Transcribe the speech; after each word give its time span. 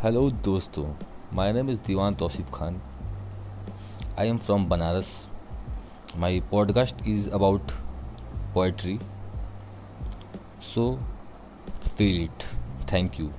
Hello 0.00 0.30
dosto, 0.30 0.94
my 1.32 1.50
name 1.50 1.68
is 1.70 1.78
Diwan 1.78 2.16
Tausif 2.16 2.50
Khan. 2.52 2.80
I 4.16 4.26
am 4.26 4.38
from 4.38 4.68
Banaras. 4.68 5.08
My 6.16 6.30
podcast 6.52 7.04
is 7.14 7.26
about 7.26 7.74
poetry. 8.54 8.98
So 10.60 10.86
feel 11.90 12.24
it. 12.26 12.46
Thank 12.86 13.18
you. 13.18 13.32